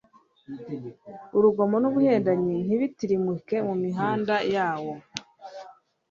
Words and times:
urugomo 1.37 1.75
n'ubuhendanyi 1.79 2.55
ntibitirimuke 2.65 3.55
mu 3.67 3.75
mihanda 3.83 4.35
yawo 4.55 4.93